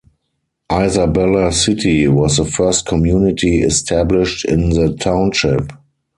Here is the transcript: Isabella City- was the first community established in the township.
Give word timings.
Isabella 0.85 1.51
City- 1.51 2.07
was 2.07 2.37
the 2.37 2.43
first 2.45 2.87
community 2.87 3.61
established 3.61 4.43
in 4.45 4.71
the 4.71 4.95
township. 4.95 5.71